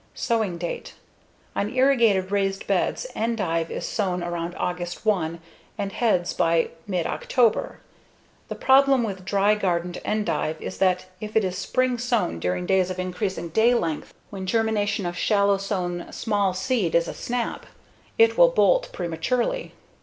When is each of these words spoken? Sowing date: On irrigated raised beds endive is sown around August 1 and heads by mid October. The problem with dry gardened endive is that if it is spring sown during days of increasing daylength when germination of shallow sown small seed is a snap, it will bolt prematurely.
Sowing 0.15 0.57
date: 0.57 0.95
On 1.55 1.69
irrigated 1.69 2.31
raised 2.31 2.65
beds 2.65 3.05
endive 3.13 3.69
is 3.69 3.85
sown 3.87 4.23
around 4.23 4.55
August 4.55 5.05
1 5.05 5.39
and 5.77 5.91
heads 5.91 6.33
by 6.33 6.69
mid 6.87 7.05
October. 7.05 7.81
The 8.47 8.55
problem 8.55 9.03
with 9.03 9.23
dry 9.25 9.53
gardened 9.53 10.01
endive 10.03 10.59
is 10.59 10.79
that 10.79 11.05
if 11.21 11.35
it 11.35 11.43
is 11.43 11.55
spring 11.55 11.99
sown 11.99 12.39
during 12.39 12.65
days 12.65 12.89
of 12.89 12.97
increasing 12.97 13.51
daylength 13.51 14.11
when 14.31 14.47
germination 14.47 15.05
of 15.05 15.15
shallow 15.19 15.57
sown 15.59 16.11
small 16.11 16.55
seed 16.55 16.95
is 16.95 17.07
a 17.07 17.13
snap, 17.13 17.67
it 18.17 18.39
will 18.39 18.49
bolt 18.49 18.89
prematurely. 18.91 19.75